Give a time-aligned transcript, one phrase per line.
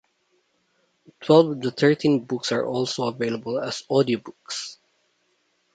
[1.19, 4.77] Twelve of the thirteen books are also available as audiobooks.